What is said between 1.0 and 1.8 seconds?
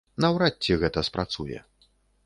спрацуе.